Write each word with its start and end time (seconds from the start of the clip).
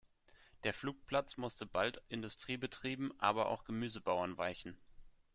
Der 0.63 0.73
Flugplatz 0.73 1.37
musste 1.37 1.67
bald 1.67 2.01
Industriebetrieben, 2.09 3.13
aber 3.19 3.49
auch 3.49 3.65
Gemüsebauern 3.65 4.35
weichen. 4.35 4.75